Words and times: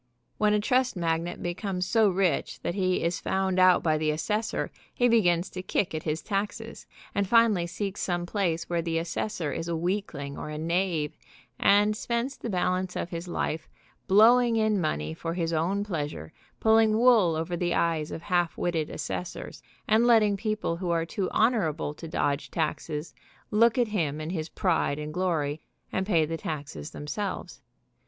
When 0.39 0.55
a 0.55 0.59
trust 0.59 0.95
magnate 0.95 1.43
becomes 1.43 1.85
so 1.85 2.09
rich 2.09 2.59
that 2.61 2.73
he 2.73 3.03
is 3.03 3.19
found 3.19 3.59
out 3.59 3.83
by 3.83 3.99
the 3.99 4.09
assessor 4.09 4.71
he 4.95 5.07
begins 5.07 5.47
to 5.51 5.61
kick 5.61 5.93
at 5.93 6.01
his 6.01 6.23
taxes, 6.23 6.87
and 7.13 7.27
finally 7.27 7.67
seeks 7.67 8.01
some 8.01 8.25
place 8.25 8.67
where 8.67 8.81
the 8.81 8.97
assessor 8.97 9.51
is 9.51 9.67
a 9.67 9.75
weakling 9.75 10.39
or 10.39 10.49
a 10.49 10.57
knave, 10.57 11.15
and 11.59 11.95
spends 11.95 12.35
the 12.35 12.49
balance 12.49 12.95
of 12.95 13.11
his 13.11 13.27
life 13.27 13.69
blowing 14.07 14.55
in 14.55 14.81
money 14.81 15.13
for 15.13 15.35
his 15.35 15.53
own 15.53 15.83
pleasure, 15.83 16.33
pulling 16.59 16.97
wool 16.97 17.35
over 17.35 17.55
the 17.55 17.75
eyes 17.75 18.09
of 18.09 18.23
half 18.23 18.57
witted 18.57 18.89
assessors 18.89 19.61
and 19.87 20.07
letting 20.07 20.35
people 20.35 20.77
who 20.77 20.89
are 20.89 21.05
too 21.05 21.29
honorable 21.29 21.93
to 21.93 22.07
dodge 22.07 22.49
taxes 22.49 23.13
look 23.51 23.77
at 23.77 23.89
him 23.89 24.19
in 24.19 24.31
his 24.31 24.49
pride 24.49 24.97
Grief 24.97 25.03
among 25.03 25.11
the 25.11 25.19
drummers. 25.19 25.59
WHEN 25.91 26.03
DAD 26.03 26.07
WAS 26.07 26.07
SCARED 26.07 26.07
27 26.07 26.07
and 26.07 26.07
glory, 26.07 26.07
and 26.07 26.07
pay 26.07 26.25
the 26.25 26.41
taxes 26.41 26.89
themselves. 26.89 27.61